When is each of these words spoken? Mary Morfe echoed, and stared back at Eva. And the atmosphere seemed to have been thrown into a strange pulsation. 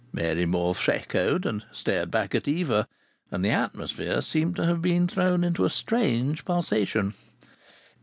Mary 0.11 0.47
Morfe 0.47 0.89
echoed, 0.89 1.45
and 1.45 1.63
stared 1.71 2.09
back 2.09 2.33
at 2.33 2.47
Eva. 2.47 2.87
And 3.29 3.45
the 3.45 3.51
atmosphere 3.51 4.21
seemed 4.23 4.55
to 4.55 4.65
have 4.65 4.81
been 4.81 5.07
thrown 5.07 5.43
into 5.43 5.63
a 5.63 5.69
strange 5.69 6.43
pulsation. 6.43 7.13